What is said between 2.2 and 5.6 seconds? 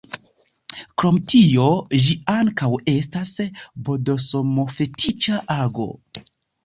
ankaŭ estas bdsm-fetiĉa